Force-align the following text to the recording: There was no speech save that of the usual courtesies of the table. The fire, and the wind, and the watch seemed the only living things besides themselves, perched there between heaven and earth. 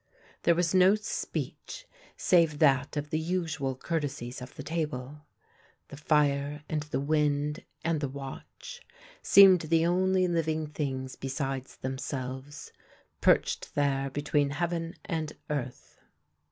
There 0.41 0.55
was 0.55 0.73
no 0.73 0.95
speech 0.95 1.85
save 2.17 2.57
that 2.57 2.97
of 2.97 3.11
the 3.11 3.19
usual 3.19 3.75
courtesies 3.75 4.41
of 4.41 4.55
the 4.55 4.63
table. 4.63 5.27
The 5.89 5.97
fire, 5.97 6.63
and 6.67 6.81
the 6.81 6.99
wind, 6.99 7.63
and 7.83 8.01
the 8.01 8.09
watch 8.09 8.81
seemed 9.21 9.61
the 9.61 9.85
only 9.85 10.27
living 10.27 10.65
things 10.65 11.15
besides 11.15 11.75
themselves, 11.77 12.71
perched 13.21 13.75
there 13.75 14.09
between 14.09 14.49
heaven 14.49 14.95
and 15.05 15.33
earth. 15.51 15.99